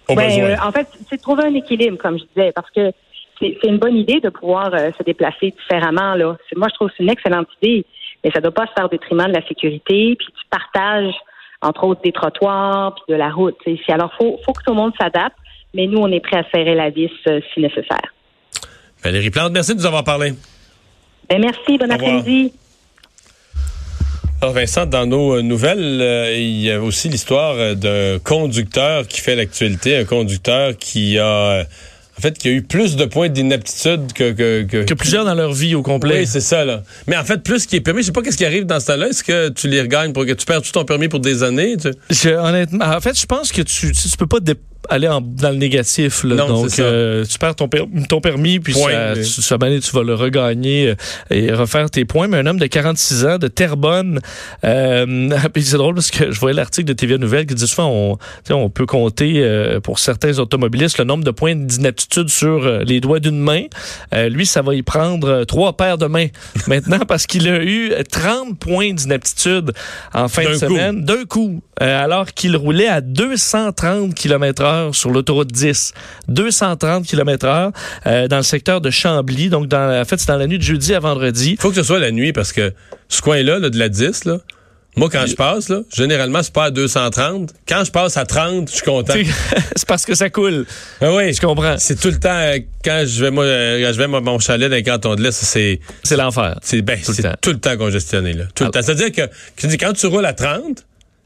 Ben, 0.08 0.40
euh, 0.40 0.56
en 0.62 0.70
fait, 0.70 0.86
c'est 1.08 1.16
de 1.16 1.22
trouver 1.22 1.44
un 1.44 1.54
équilibre, 1.54 1.96
comme 1.96 2.18
je 2.18 2.24
disais, 2.34 2.52
parce 2.52 2.70
que 2.70 2.92
c'est 3.38 3.56
une 3.64 3.78
bonne 3.78 3.96
idée 3.96 4.20
de 4.20 4.28
pouvoir 4.28 4.72
euh, 4.74 4.90
se 4.98 5.02
déplacer 5.02 5.50
différemment. 5.50 6.14
Là. 6.14 6.36
Moi, 6.56 6.68
je 6.70 6.74
trouve 6.74 6.88
que 6.88 6.94
c'est 6.96 7.04
une 7.04 7.10
excellente 7.10 7.48
idée, 7.62 7.86
mais 8.22 8.30
ça 8.30 8.40
ne 8.40 8.44
doit 8.44 8.52
pas 8.52 8.66
se 8.66 8.72
faire 8.72 8.84
au 8.84 8.88
détriment 8.88 9.26
de 9.26 9.32
la 9.32 9.46
sécurité, 9.46 10.14
puis 10.16 10.26
du 10.26 10.48
partage, 10.50 11.14
entre 11.62 11.84
autres, 11.84 12.02
des 12.02 12.12
trottoirs, 12.12 12.94
puis 12.94 13.14
de 13.14 13.18
la 13.18 13.30
route. 13.30 13.56
Alors, 13.88 14.12
il 14.12 14.16
faut, 14.16 14.38
faut 14.44 14.52
que 14.52 14.62
tout 14.62 14.72
le 14.72 14.76
monde 14.76 14.92
s'adapte 15.00 15.38
mais 15.74 15.86
nous, 15.86 15.98
on 15.98 16.10
est 16.10 16.20
prêt 16.20 16.36
à 16.36 16.44
serrer 16.50 16.74
la 16.74 16.90
vis 16.90 17.10
euh, 17.26 17.40
si 17.52 17.60
nécessaire. 17.60 18.14
Valérie 19.02 19.30
Plante, 19.30 19.52
merci 19.52 19.72
de 19.74 19.78
nous 19.78 19.86
avoir 19.86 20.04
parlé. 20.04 20.32
Ben, 21.28 21.40
merci, 21.40 21.78
bon 21.78 21.90
après-midi. 21.90 22.52
Alors 24.40 24.54
Vincent, 24.54 24.86
dans 24.86 25.06
nos 25.06 25.36
euh, 25.36 25.42
nouvelles, 25.42 26.00
euh, 26.00 26.34
il 26.36 26.60
y 26.60 26.70
a 26.70 26.80
aussi 26.80 27.08
l'histoire 27.08 27.76
d'un 27.76 28.18
conducteur 28.18 29.06
qui 29.06 29.20
fait 29.20 29.36
l'actualité, 29.36 29.96
un 29.96 30.04
conducteur 30.04 30.76
qui 30.76 31.18
a 31.18 31.64
en 32.16 32.20
fait, 32.20 32.38
qui 32.38 32.48
a 32.48 32.52
eu 32.52 32.62
plus 32.62 32.94
de 32.94 33.06
points 33.06 33.28
d'inaptitude 33.28 34.12
que 34.12 34.30
que, 34.32 34.84
que... 34.84 34.94
plusieurs 34.94 35.24
dans 35.24 35.34
leur 35.34 35.52
vie 35.52 35.74
au 35.74 35.82
complet. 35.82 36.20
Oui, 36.20 36.26
c'est 36.26 36.40
ça, 36.40 36.64
là. 36.64 36.82
Mais 37.08 37.16
en 37.16 37.24
fait, 37.24 37.42
plus 37.42 37.66
qui 37.66 37.76
est 37.76 37.80
permis, 37.80 38.02
je 38.02 38.06
sais 38.06 38.12
pas 38.12 38.22
qu'est-ce 38.22 38.36
qui 38.36 38.44
arrive 38.44 38.66
dans 38.66 38.78
ce 38.78 38.86
temps-là. 38.86 39.08
Est-ce 39.08 39.24
que 39.24 39.48
tu 39.48 39.68
les 39.68 39.80
regagnes 39.80 40.12
pour 40.12 40.24
que 40.24 40.32
tu 40.32 40.46
perds 40.46 40.62
tout 40.62 40.70
ton 40.70 40.84
permis 40.84 41.08
pour 41.08 41.20
des 41.20 41.42
années? 41.42 41.76
honnêtement, 42.26 42.84
en 42.84 43.00
fait, 43.00 43.18
je 43.18 43.26
pense 43.26 43.50
que 43.50 43.62
tu, 43.62 43.92
tu, 43.92 44.16
peux 44.16 44.28
pas 44.28 44.38
aller 44.88 45.08
dans 45.08 45.50
le 45.50 45.56
négatif. 45.56 46.24
Là. 46.24 46.36
Donc, 46.36 46.78
euh, 46.78 47.24
tu 47.24 47.38
perds 47.38 47.54
ton, 47.56 47.68
ton 48.08 48.20
permis, 48.20 48.60
puis 48.60 48.74
ça, 48.74 49.14
tu, 49.14 49.80
tu, 49.80 49.90
vas 49.92 50.02
le 50.02 50.14
regagner 50.14 50.88
euh, 50.88 50.94
et 51.30 51.52
refaire 51.52 51.90
tes 51.90 52.04
points. 52.04 52.28
Mais 52.28 52.38
un 52.38 52.46
homme 52.46 52.58
de 52.58 52.66
46 52.66 53.26
ans, 53.26 53.38
de 53.38 53.48
Terrebonne, 53.48 54.20
euh, 54.64 55.30
c'est 55.56 55.76
drôle 55.76 55.94
parce 55.94 56.10
que 56.10 56.30
je 56.30 56.40
voyais 56.40 56.56
l'article 56.56 56.88
de 56.88 56.92
TVA 56.92 57.18
Nouvelle 57.18 57.46
qui 57.46 57.54
dit 57.54 57.66
souvent 57.66 57.90
on, 57.90 58.18
on 58.50 58.70
peut 58.70 58.86
compter 58.86 59.34
euh, 59.36 59.80
pour 59.80 59.98
certains 59.98 60.38
automobilistes 60.38 60.98
le 60.98 61.04
nombre 61.04 61.24
de 61.24 61.30
points 61.30 61.54
d'inaptitude 61.54 62.28
sur 62.28 62.60
les 62.84 63.00
doigts 63.00 63.20
d'une 63.20 63.38
main. 63.38 63.64
lui, 64.12 64.46
ça 64.46 64.62
va 64.62 64.74
y 64.74 64.82
prendre 64.82 65.44
trois 65.44 65.76
paires 65.76 65.98
de 65.98 66.06
mains 66.06 66.28
maintenant 66.66 67.00
parce 67.06 67.26
qu'il 67.26 67.48
a 67.48 67.62
eu 67.62 67.92
30 68.10 68.58
points 68.58 68.92
d'inaptitude 68.92 69.72
en 70.12 70.28
fin 70.28 70.44
de 70.44 70.54
semaine, 70.54 71.04
d'un 71.04 71.24
coup, 71.24 71.62
alors 71.80 72.26
qu'il 72.32 72.56
roulait 72.56 72.88
à 72.88 73.00
230 73.00 74.14
km/h 74.14 74.92
sur 74.92 75.10
l'autoroute 75.10 75.52
10. 75.52 75.92
230 76.28 77.06
km 77.06 77.46
heure 77.46 77.72
euh, 78.06 78.28
dans 78.28 78.38
le 78.38 78.42
secteur 78.42 78.80
de 78.80 78.90
Chambly. 78.90 79.48
Donc, 79.48 79.66
dans, 79.68 80.00
en 80.00 80.04
fait, 80.04 80.18
c'est 80.18 80.28
dans 80.28 80.36
la 80.36 80.46
nuit 80.46 80.58
de 80.58 80.62
jeudi 80.62 80.94
à 80.94 81.00
vendredi. 81.00 81.56
faut 81.58 81.70
que 81.70 81.76
ce 81.76 81.82
soit 81.82 81.98
la 81.98 82.10
nuit 82.10 82.32
parce 82.32 82.52
que 82.52 82.72
ce 83.08 83.20
coin-là, 83.22 83.60
de 83.60 83.78
la 83.78 83.88
10, 83.88 84.24
là, 84.24 84.38
moi, 84.96 85.08
quand 85.10 85.26
je 85.26 85.34
passe, 85.34 85.68
là, 85.70 85.80
généralement, 85.92 86.40
c'est 86.42 86.52
pas 86.52 86.64
à 86.64 86.70
230. 86.70 87.52
Quand 87.66 87.82
je 87.84 87.90
passe 87.90 88.16
à 88.16 88.24
30, 88.24 88.70
je 88.70 88.76
suis 88.76 88.84
content. 88.84 89.14
c'est 89.76 89.88
parce 89.88 90.06
que 90.06 90.14
ça 90.14 90.30
coule. 90.30 90.66
Ah 91.00 91.12
oui. 91.12 91.32
Je 91.34 91.40
comprends. 91.40 91.76
C'est 91.78 91.98
tout 91.98 92.10
le 92.10 92.18
temps, 92.20 92.28
euh, 92.30 92.58
quand 92.84 93.02
je 93.04 93.24
vais, 93.24 93.32
moi, 93.32 93.44
euh, 93.44 93.84
quand 93.84 93.92
je 93.92 93.98
vais 93.98 94.06
mon 94.06 94.38
chalet 94.38 94.70
dans 94.70 94.76
les 94.76 94.84
cantons 94.84 95.16
de 95.16 95.22
l'Est, 95.22 95.32
c'est... 95.32 95.80
C'est 96.04 96.16
l'enfer. 96.16 96.58
C'est, 96.62 96.82
ben, 96.82 96.96
tout, 97.04 97.10
le 97.10 97.30
tout 97.40 97.50
le 97.50 97.58
temps 97.58 97.76
congestionné, 97.76 98.34
là. 98.34 98.44
Tout 98.54 98.64
le 98.64 98.68
ah. 98.68 98.72
temps. 98.72 98.82
C'est-à-dire 98.82 99.10
que, 99.10 99.76
quand 99.76 99.94
tu 99.94 100.06
roules 100.06 100.26
à 100.26 100.32
30, 100.32 100.84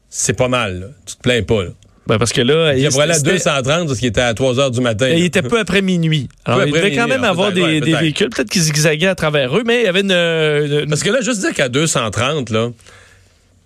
c'est 0.09 0.33
pas 0.33 0.47
mal, 0.47 0.79
là. 0.79 0.87
Tu 1.05 1.15
te 1.15 1.21
plains 1.21 1.43
pas, 1.43 1.63
là. 1.63 1.69
Ben 2.07 2.17
parce 2.17 2.33
que 2.33 2.41
là, 2.41 2.73
il, 2.73 2.79
il 2.79 2.87
à 2.87 3.19
230 3.19 3.85
parce 3.85 3.99
qu'il 3.99 4.07
était 4.07 4.21
à 4.21 4.33
3 4.33 4.59
heures 4.59 4.71
du 4.71 4.81
matin. 4.81 5.09
il 5.09 5.25
était 5.25 5.43
peu 5.43 5.59
après 5.59 5.83
minuit. 5.83 6.27
Alors, 6.43 6.65
il 6.65 6.73
devait 6.73 6.95
quand 6.95 7.07
même 7.07 7.23
avoir 7.23 7.51
des, 7.51 7.79
véhicules, 7.79 8.29
peut-être 8.29 8.49
qu'ils 8.49 8.63
zigzaguaient 8.63 9.07
à 9.07 9.15
travers 9.15 9.55
eux, 9.55 9.61
mais 9.63 9.81
il 9.81 9.85
y 9.85 9.87
avait 9.87 10.01
une, 10.01 10.89
Parce 10.89 11.03
que 11.03 11.11
là, 11.11 11.21
juste 11.21 11.41
dire 11.41 11.53
qu'à 11.53 11.69
230, 11.69 12.49
là, 12.49 12.71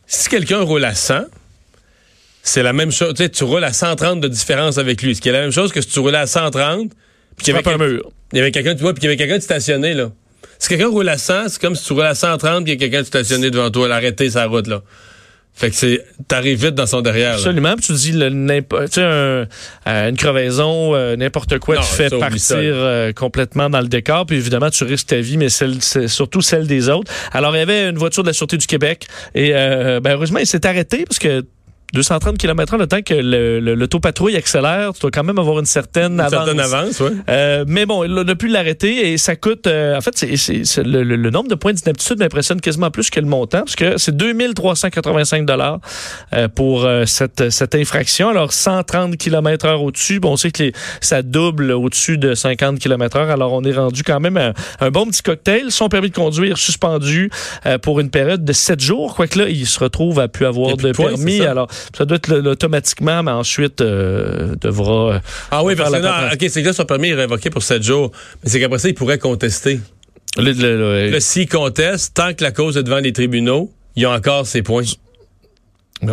si 0.08 0.28
quelqu'un 0.28 0.60
roule 0.60 0.84
à 0.84 0.94
100, 0.94 1.24
c'est 2.42 2.64
la 2.64 2.74
même 2.74 2.92
chose. 2.92 3.14
Tu 3.16 3.24
sais, 3.24 3.30
tu 3.30 3.46
roules 3.46 3.64
à 3.64 3.72
130 3.72 4.20
de 4.20 4.28
différence 4.28 4.78
avec 4.78 5.02
lui. 5.02 5.16
Ce 5.16 5.22
qui 5.22 5.30
est 5.30 5.32
la 5.32 5.42
même 5.42 5.54
chose 5.54 5.72
que 5.72 5.80
si 5.80 5.88
tu 5.88 6.00
roulais 6.00 6.18
à 6.18 6.28
130, 6.28 6.92
puis 7.38 7.46
qu'il 7.46 7.54
y 7.54 7.58
avait 7.58 7.68
un 7.68 7.78
mur. 7.78 8.12
Il 8.34 8.40
y 8.40 8.42
avait 8.42 8.52
quelqu'un, 8.52 8.76
tu 8.76 8.82
vois, 8.82 8.94
puis 8.94 9.00
qu'il 9.00 9.10
y 9.10 9.14
avait 9.14 9.18
quelqu'un 9.18 9.40
stationné, 9.40 9.94
là. 9.94 10.12
Si 10.60 10.68
quelqu'un 10.68 10.90
roule 10.90 11.08
à 11.08 11.18
100, 11.18 11.48
c'est 11.48 11.62
comme 11.62 11.76
si 11.76 11.86
tu 11.86 11.94
roules 11.94 12.04
à 12.04 12.16
130 12.16 12.66
puis 12.66 12.74
il 12.74 12.82
y 12.82 12.86
a 12.86 12.90
quelqu'un 12.90 13.06
stationné 13.06 13.52
devant 13.52 13.72
toi, 13.72 13.88
l'arrêter 13.88 14.30
sa 14.30 14.48
route, 14.48 14.68
là. 14.68 14.82
Fait 15.56 15.70
que 15.70 15.76
c'est, 15.76 16.04
t'arrives 16.28 16.66
vite 16.66 16.74
dans 16.76 16.88
son 16.88 17.02
derrière. 17.02 17.30
là. 17.32 17.36
Absolument. 17.36 17.76
Puis 17.76 17.86
tu 17.86 17.94
dis, 17.94 18.12
le, 18.14 18.30
tu 18.30 18.92
sais, 18.92 19.02
un- 19.04 19.46
euh, 19.88 20.10
une 20.10 20.18
crevaison, 20.18 20.96
euh, 20.96 21.16
n'importe 21.16 21.60
quoi, 21.60 21.76
Non, 21.76 21.82
tu 21.82 21.88
fais 21.94 22.10
partir 22.20 22.58
euh, 22.76 23.12
complètement 23.14 23.70
dans 23.70 23.82
le 23.82 23.88
décor. 23.88 24.26
Puis 24.26 24.38
évidemment, 24.38 24.72
tu 24.72 24.84
risques 24.84 25.08
ta 25.08 25.18
vie, 25.18 25.38
mais 25.38 25.50
celle, 25.50 25.76
surtout 26.10 26.42
celle 26.42 26.66
des 26.66 26.90
autres. 26.90 27.12
Alors, 27.32 27.56
il 27.56 27.60
y 27.60 27.62
avait 27.62 27.90
une 27.90 27.98
voiture 27.98 28.24
de 28.24 28.30
la 28.30 28.34
Sûreté 28.34 28.58
du 28.58 28.66
Québec. 28.66 29.06
Et 29.36 29.52
euh, 29.54 30.00
ben, 30.00 30.14
heureusement, 30.14 30.40
il 30.40 30.48
s'est 30.48 30.66
arrêté 30.66 31.06
parce 31.06 31.20
que 31.20 31.46
230 31.94 32.38
km/h, 32.38 32.78
le 32.80 32.88
temps 32.88 33.02
que 33.04 33.14
le- 33.14 33.60
le- 33.60 33.76
l'autopatrouille 33.76 34.36
accélère, 34.36 34.94
tu 34.94 35.02
dois 35.02 35.12
quand 35.12 35.24
même 35.24 35.38
avoir 35.40 35.60
une 35.60 35.66
certaine 35.66 36.14
Une 36.14 36.20
avance. 36.20 36.32
certaine 36.46 36.60
avance, 36.60 37.00
ouais. 37.02 37.12
Euh, 37.30 37.66
mais 37.68 37.86
bon, 37.86 38.04
il 38.04 38.18
a 38.30 38.36
pu 38.36 38.48
l'arrêter 38.48 39.12
et 39.14 39.18
ça 39.18 39.36
coûte. 39.36 39.68
euh, 39.68 39.96
en 39.98 40.02
fait, 40.02 40.18
c'est, 40.18 40.84
le, 40.84 41.04
le- 41.04 41.16
le 41.16 41.30
nombre 41.30 41.50
de 41.50 41.56
points 41.56 41.74
d'inaptitude 41.74 42.18
m'impressionne 42.20 42.60
quasiment 42.62 42.90
plus 42.92 43.10
que 43.10 43.20
le 43.20 43.28
montant, 43.28 43.60
parce 43.60 43.76
que 43.76 43.98
c'est 43.98 44.16
2385 44.18 45.46
dollars 45.46 45.80
euh, 46.34 46.48
pour 46.48 46.86
euh, 46.86 47.06
cette, 47.06 47.50
cette 47.52 47.76
infraction. 47.76 48.30
Alors, 48.30 48.52
130 48.54 49.16
km/h 49.18 49.76
au-dessus. 49.76 50.20
Bon, 50.20 50.32
on 50.34 50.38
sait 50.38 50.52
que 50.52 50.64
les- 50.64 50.74
ça 51.02 51.22
double 51.22 51.72
au-dessus 51.72 52.18
de 52.18 52.34
50 52.34 52.80
km/h. 52.80 53.30
Alors, 53.30 53.54
on 53.54 53.64
est 53.64 53.72
rendu 53.74 54.04
quand 54.04 54.20
même 54.20 54.38
à 54.38 54.54
un 54.80 54.90
bon 54.90 55.06
petit 55.06 55.22
cocktail. 55.22 55.66
Son 55.70 55.90
permis 55.90 56.10
de 56.10 56.16
conduire 56.16 56.58
suspendu 56.58 57.30
euh, 57.66 57.78
pour 57.78 58.00
une 58.00 58.10
période 58.10 58.44
de 58.44 58.54
7 58.54 58.80
jours. 58.80 59.14
Quoique 59.16 59.38
là, 59.38 59.48
il 59.48 59.68
se 59.68 59.80
retrouve 59.80 60.20
à 60.20 60.28
y 60.40 60.44
avoir 60.44 60.76
de 60.76 60.92
points, 60.92 61.10
permis. 61.10 61.42
Alors, 61.42 61.68
ça 61.98 62.06
doit 62.06 62.18
être 62.18 62.34
automatiquement, 62.48 63.24
mais 63.24 63.32
ensuite 63.32 63.82
euh, 63.82 64.56
devra. 64.62 65.16
euh, 65.16 65.20
Ah 65.52 65.64
oui, 65.64 65.76
parce 65.76 65.92
que 65.92 65.98
non. 66.00 66.10
OK, 66.34 66.46
c'est 66.50 66.62
que 66.62 66.68
là, 66.68 66.74
son 66.74 66.86
permis 66.86 67.10
est 67.10 67.14
révoqué 67.16 67.50
pour 67.50 67.64
7 67.64 67.82
jours. 67.84 68.12
Mais 68.44 68.50
c'est 68.50 68.60
qu'après 68.60 68.80
ça, 68.80 68.90
il 68.90 68.96
pourrait 68.96 69.18
contester. 69.20 69.80
le- 70.38 70.52
le- 70.52 70.78
le- 70.78 71.10
Là, 71.12 71.20
s'il 71.20 71.48
conteste, 71.48 72.14
tant 72.16 72.34
que 72.34 72.44
la 72.44 72.52
cause 72.52 72.78
est 72.78 72.84
devant 72.84 73.00
les 73.00 73.14
tribunaux, 73.14 73.72
il 73.96 74.06
a 74.06 74.12
encore 74.12 74.48
ses 74.48 74.62
points. 74.64 74.84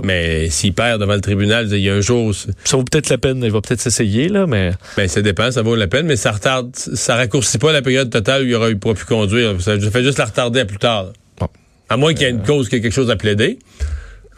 Mais 0.05 0.49
s'il 0.51 0.73
perd 0.73 1.01
devant 1.01 1.15
le 1.15 1.21
tribunal, 1.21 1.67
il 1.73 1.79
y 1.81 1.91
a 1.91 1.95
un 1.95 2.01
jour, 2.01 2.33
Ça 2.63 2.77
vaut 2.77 2.85
peut-être 2.85 3.09
la 3.09 3.19
peine, 3.19 3.43
il 3.43 3.51
va 3.51 3.61
peut-être 3.61 3.81
s'essayer, 3.81 4.29
là, 4.29 4.47
mais. 4.47 4.71
ben, 4.97 5.09
ça 5.09 5.21
dépend, 5.21 5.51
ça 5.51 5.63
vaut 5.63 5.75
la 5.75 5.89
peine, 5.89 6.07
mais 6.07 6.15
ça 6.15 6.31
retarde, 6.31 6.71
ça 6.77 7.17
raccourcit 7.17 7.59
pas 7.59 7.73
la 7.73 7.83
période 7.83 8.09
totale 8.09 8.43
où 8.43 8.47
il 8.47 8.55
aura 8.55 8.71
eu 8.71 8.77
pas 8.77 8.95
pu 8.95 9.05
conduire. 9.05 9.61
Ça 9.61 9.77
fait 9.81 10.05
juste 10.05 10.19
la 10.19 10.27
retarder 10.27 10.61
à 10.61 10.65
plus 10.65 10.79
tard. 10.79 11.07
Bon. 11.41 11.49
À 11.89 11.97
moins 11.97 12.13
qu'il 12.15 12.23
y 12.23 12.27
ait 12.27 12.31
une 12.31 12.43
cause, 12.43 12.69
qu'il 12.69 12.77
y 12.77 12.79
ait 12.79 12.83
quelque 12.83 12.93
chose 12.95 13.11
à 13.11 13.17
plaider. 13.17 13.59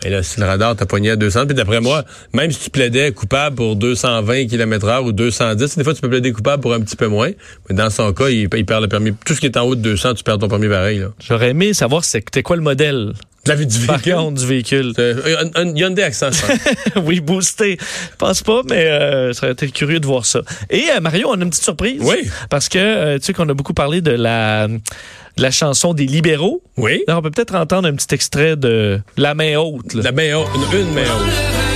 Mais 0.04 0.10
là, 0.10 0.22
si 0.22 0.40
le 0.40 0.46
radar 0.46 0.74
t'a 0.76 0.86
pogné 0.86 1.10
à 1.10 1.16
200, 1.16 1.46
puis 1.46 1.54
d'après 1.54 1.80
moi, 1.80 2.04
même 2.32 2.50
si 2.50 2.64
tu 2.64 2.70
plaidais 2.70 3.12
coupable 3.12 3.56
pour 3.56 3.76
220 3.76 4.46
km 4.46 4.88
heure 4.88 5.04
ou 5.04 5.12
210, 5.12 5.76
des 5.76 5.84
fois, 5.84 5.94
tu 5.94 6.00
peux 6.00 6.08
plaider 6.08 6.32
coupable 6.32 6.60
pour 6.60 6.74
un 6.74 6.80
petit 6.80 6.96
peu 6.96 7.06
moins. 7.06 7.30
Mais 7.68 7.76
dans 7.76 7.90
son 7.90 8.12
cas, 8.12 8.28
il, 8.28 8.48
il 8.52 8.66
perd 8.66 8.82
le 8.82 8.88
permis. 8.88 9.12
Tout 9.24 9.34
ce 9.34 9.40
qui 9.40 9.46
est 9.46 9.56
en 9.56 9.62
haut 9.62 9.74
de 9.74 9.80
200, 9.80 10.14
tu 10.14 10.24
perds 10.24 10.38
ton 10.38 10.48
permis 10.48 10.68
pareil. 10.68 11.04
J'aurais 11.20 11.50
aimé 11.50 11.72
savoir 11.74 12.04
c'était 12.04 12.42
quoi 12.42 12.56
le 12.56 12.62
modèle, 12.62 13.12
La 13.46 13.54
vie 13.56 13.66
du 13.66 13.78
par 13.86 13.96
véhicule. 13.96 14.14
contre, 14.14 14.40
du 14.40 14.46
véhicule. 14.46 14.92
C'est 14.94 15.14
Un, 15.36 15.50
un 15.56 15.74
Hyundai 15.74 16.02
Accent, 16.04 16.30
oui, 17.04 17.20
boosté. 17.20 17.76
Je 17.80 18.16
pense 18.16 18.42
pas, 18.42 18.62
mais 18.70 18.86
euh, 18.86 19.32
ça 19.32 19.46
aurait 19.46 19.52
été 19.54 19.68
curieux 19.68 19.98
de 19.98 20.06
voir 20.06 20.24
ça. 20.26 20.42
Et 20.70 20.84
euh, 20.96 21.00
Mario, 21.00 21.28
on 21.28 21.40
a 21.40 21.42
une 21.42 21.50
petite 21.50 21.64
surprise. 21.64 22.00
Oui. 22.02 22.28
Parce 22.50 22.68
que, 22.68 22.78
euh, 22.78 23.18
tu 23.18 23.24
sais 23.24 23.32
qu'on 23.32 23.48
a 23.48 23.54
beaucoup 23.54 23.74
parlé 23.74 24.00
de 24.00 24.12
la, 24.12 24.68
de 24.68 24.80
la 25.42 25.50
chanson 25.50 25.92
des 25.92 26.06
libéraux. 26.06 26.62
Oui. 26.76 27.02
Alors, 27.08 27.18
on 27.18 27.22
peut 27.22 27.30
peut-être 27.32 27.56
entendre 27.56 27.88
un 27.88 27.94
petit 27.94 28.14
extrait 28.14 28.54
de 28.56 29.00
La 29.16 29.34
main 29.34 29.56
haute. 29.56 29.92
là. 29.94 30.02
La 30.04 30.12
main 30.12 30.34
haute, 30.36 30.48
une 30.72 30.92
main 30.94 31.02
haute. 31.02 31.71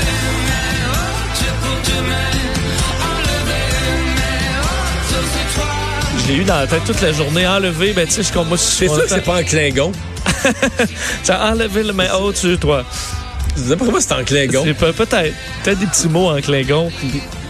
Je 6.26 6.32
l'ai 6.32 6.38
eu 6.38 6.44
dans 6.44 6.56
la 6.56 6.66
tête 6.66 6.82
toute 6.84 7.00
la 7.00 7.12
journée. 7.12 7.46
Enlevé, 7.46 7.92
ben, 7.92 8.06
tu 8.06 8.12
sais, 8.14 8.22
je 8.24 8.32
comme 8.32 8.48
moi, 8.48 8.58
C'est 8.58 8.88
sûr 8.88 9.02
que 9.02 9.08
c'est 9.08 9.20
pas 9.20 9.40
en 9.40 9.44
Klingon. 9.44 9.92
Ça 11.22 11.50
enlevé 11.52 11.82
la 11.84 11.92
main 11.92 12.12
haute 12.14 12.36
sur 12.36 12.58
toi. 12.58 12.84
Pas 13.68 13.76
pourquoi 13.76 14.00
c'est 14.00 14.12
en 14.12 14.24
Klingon. 14.24 14.64
Peut- 14.74 14.92
peut-être. 14.92 15.34
Peut-être 15.62 15.78
des 15.78 15.86
petits 15.86 16.08
mots 16.08 16.30
en 16.30 16.40
Klingon. 16.40 16.90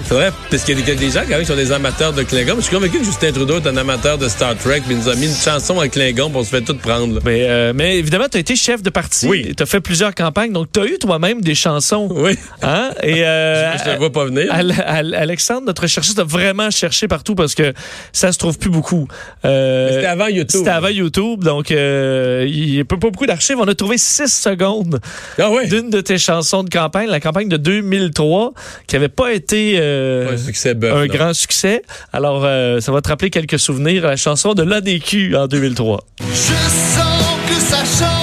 Faudrait, 0.08 0.30
parce 0.52 0.62
qu'il 0.62 0.78
y 0.78 0.82
a 0.90 0.94
des, 0.94 1.10
gens 1.10 1.22
quand 1.22 1.30
même 1.30 1.40
qui 1.40 1.46
sont 1.46 1.56
des 1.56 1.72
amateurs 1.72 2.12
de 2.12 2.22
Klingon. 2.22 2.54
Je 2.58 2.60
suis 2.62 2.75
convaincu 2.75 2.98
que 3.00 3.04
Justin 3.04 3.32
Trudeau 3.32 3.56
est 3.58 3.66
un 3.66 3.76
amateur 3.76 4.16
de 4.18 4.28
Star 4.28 4.56
Trek, 4.56 4.82
puis 4.86 4.94
il 4.94 4.98
nous 4.98 5.08
a 5.08 5.16
mis 5.16 5.26
une 5.26 5.34
chanson 5.34 5.78
en 5.78 5.88
Klingon 5.88 6.30
pour 6.30 6.44
se 6.44 6.50
fait 6.50 6.60
tout 6.60 6.76
prendre. 6.76 7.18
Mais, 7.25 7.44
euh, 7.48 7.72
mais 7.75 7.98
évidemment, 7.98 8.26
tu 8.30 8.36
as 8.36 8.40
été 8.40 8.54
chef 8.54 8.82
de 8.82 8.90
parti. 8.90 9.26
Oui. 9.26 9.52
Tu 9.56 9.60
as 9.60 9.66
fait 9.66 9.80
plusieurs 9.80 10.14
campagnes. 10.14 10.52
Donc, 10.52 10.68
tu 10.72 10.78
as 10.78 10.84
eu 10.86 10.98
toi-même 10.98 11.40
des 11.40 11.56
chansons. 11.56 12.08
Oui. 12.12 12.38
Hein? 12.62 12.90
Et, 13.02 13.25
euh, 13.25 13.76
Je 13.84 13.90
ne 13.90 13.96
vois 13.96 14.12
pas 14.12 14.26
venir. 14.26 14.46
Al- 14.52 14.75
Al- 14.86 15.14
Alexandre, 15.14 15.62
notre 15.66 15.88
chercheur, 15.88 16.14
a 16.18 16.25
vraiment 16.25 16.70
cherché 16.70 17.08
partout 17.08 17.34
parce 17.34 17.56
que 17.56 17.72
ça 18.12 18.30
se 18.30 18.38
trouve 18.38 18.58
plus 18.60 18.70
beaucoup. 18.70 19.08
Euh, 19.44 19.88
C'était 19.92 20.06
avant 20.06 20.28
YouTube. 20.28 20.60
C'était 20.60 20.70
avant 20.70 20.88
YouTube, 20.88 21.42
donc 21.42 21.72
euh, 21.72 22.46
il 22.48 22.70
n'y 22.75 22.80
a 22.80 22.84
pas 22.84 22.94
beaucoup 22.94 23.26
d'archives. 23.26 23.56
On 23.58 23.66
a 23.66 23.75
trouvé 23.75 23.98
six 23.98 24.32
secondes 24.32 25.00
Ah 25.36 25.50
d'une 25.68 25.90
de 25.90 26.00
tes 26.00 26.18
chansons 26.18 26.62
de 26.62 26.70
campagne, 26.70 27.08
la 27.08 27.18
campagne 27.18 27.48
de 27.48 27.56
2003, 27.56 28.52
qui 28.86 28.94
n'avait 28.94 29.08
pas 29.08 29.32
été 29.32 29.76
euh, 29.97 30.33
un 30.35 30.37
succès 30.37 30.75
bœuf, 30.75 30.93
un 30.93 31.07
non. 31.07 31.15
grand 31.15 31.35
succès. 31.35 31.83
Alors, 32.12 32.43
euh, 32.45 32.81
ça 32.81 32.93
va 32.93 33.00
te 33.00 33.09
rappeler 33.09 33.31
quelques 33.31 33.59
souvenirs. 33.59 34.07
La 34.07 34.17
chanson 34.17 34.55
de 34.55 34.62
l'ADQ 34.62 35.37
en 35.37 35.47
2003. 35.47 36.05
Je 36.21 36.25
sens 36.35 37.37
que 37.49 37.55
ça 37.55 37.79
change, 37.79 38.15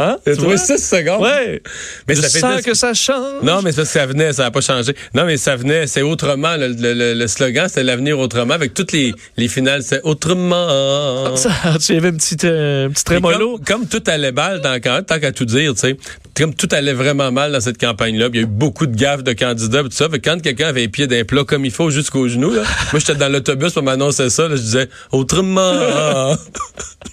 Hein? 0.00 0.16
Tu 0.24 0.32
trouvé 0.36 0.56
vois? 0.56 0.64
6 0.64 0.78
secondes. 0.78 1.22
Ouais. 1.22 1.62
Mais 2.08 2.14
Je 2.14 2.20
ça 2.22 2.28
fait 2.28 2.38
sens 2.40 2.56
dix- 2.56 2.62
que 2.64 2.74
ça 2.74 2.94
change. 2.94 3.42
Non, 3.42 3.60
mais 3.62 3.72
c'est 3.72 3.82
que 3.82 3.88
ça 3.88 4.06
venait, 4.06 4.32
ça 4.32 4.44
n'a 4.44 4.50
pas 4.50 4.60
changé. 4.60 4.94
Non, 5.14 5.24
mais 5.24 5.36
ça 5.36 5.56
venait, 5.56 5.86
c'est 5.86 6.02
autrement. 6.02 6.56
Le, 6.56 6.68
le- 6.68 6.94
le- 6.94 7.14
le 7.14 7.26
slogan, 7.28 7.66
c'était 7.68 7.82
l'avenir 7.84 8.18
autrement. 8.18 8.54
Avec 8.54 8.72
toutes 8.74 8.92
les, 8.92 9.12
les 9.36 9.48
finales, 9.48 9.82
c'est 9.82 10.00
autrement. 10.02 11.36
Ça, 11.36 11.50
tu 11.84 11.94
avais 11.96 12.08
un 12.08 12.12
petit, 12.12 12.36
euh, 12.44 12.86
un 12.86 12.90
petit 12.90 13.02
Et 13.02 13.04
trémolo. 13.04 13.58
Comme, 13.58 13.80
comme 13.80 13.86
tout 13.88 14.02
allait 14.06 14.32
mal 14.32 14.60
dans 14.60 14.80
quand 14.80 15.02
tant 15.06 15.18
qu'à 15.20 15.32
tout 15.32 15.44
dire, 15.44 15.72
tu 15.74 15.80
sais, 15.80 15.96
comme 16.36 16.54
tout 16.54 16.68
allait 16.72 16.92
vraiment 16.94 17.30
mal 17.32 17.52
dans 17.52 17.60
cette 17.60 17.78
campagne-là, 17.78 18.28
il 18.32 18.36
y 18.36 18.38
a 18.38 18.42
eu 18.42 18.46
beaucoup 18.46 18.86
de 18.86 18.96
gaffes 18.96 19.22
de 19.22 19.32
candidats, 19.32 19.82
tout 19.82 19.90
ça. 19.90 20.08
Fait 20.08 20.20
quand 20.20 20.40
quelqu'un 20.40 20.68
avait 20.68 20.80
les 20.82 20.88
pieds 20.88 21.06
d'un 21.06 21.24
plat 21.24 21.44
comme 21.44 21.64
il 21.64 21.70
faut 21.70 21.90
jusqu'aux 21.90 22.28
genoux, 22.28 22.52
là, 22.52 22.62
moi 22.92 23.00
j'étais 23.00 23.16
dans 23.16 23.28
l'autobus 23.28 23.72
pour 23.72 23.82
m'annoncer 23.82 24.30
ça, 24.30 24.48
là, 24.48 24.56
je 24.56 24.60
disais 24.62 24.88
autrement. 25.12 26.36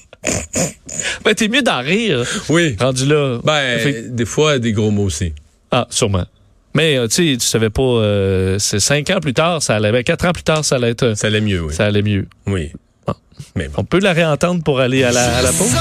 Ben, 1.24 1.34
t'es 1.36 1.48
mieux 1.48 1.62
d'en 1.62 1.80
rire. 1.82 2.24
oui. 2.50 2.76
Rendu 2.80 3.06
là. 3.06 3.40
Ben, 3.44 3.80
Fait- 3.80 4.16
des 4.16 4.26
fois 4.26 4.60
des 4.60 4.72
gros 4.74 4.92
mots 4.92 5.04
aussi. 5.04 5.34
Ah, 5.72 5.86
sûrement. 5.90 6.26
Mais, 6.74 6.98
euh, 6.98 7.08
tu 7.08 7.32
sais, 7.34 7.38
tu 7.38 7.46
savais 7.46 7.70
pas, 7.70 7.82
euh, 7.82 8.60
c'est 8.60 8.80
cinq 8.80 9.10
ans 9.10 9.20
plus 9.20 9.34
tard, 9.34 9.62
ça 9.64 9.76
allait, 9.76 9.92
ben, 9.92 10.04
quatre 10.04 10.26
ans 10.26 10.32
plus 10.32 10.44
tard, 10.44 10.64
ça 10.64 10.76
allait 10.76 10.92
être, 10.92 11.04
euh, 11.04 11.16
Ça 11.16 11.28
allait 11.28 11.42
mieux, 11.42 11.62
oui. 11.62 11.74
ça 11.74 11.86
allait 11.86 12.02
mieux. 12.04 12.28
Oui. 12.46 12.72
Ah. 13.08 13.16
Mais 13.56 13.68
bon. 13.68 13.74
On 13.78 13.84
peut 13.84 14.00
la 14.00 14.14
réentendre 14.14 14.64
pour 14.64 14.80
aller 14.80 15.04
à 15.04 15.12
la, 15.12 15.38
à 15.38 15.42
la 15.42 15.52
pause? 15.52 15.72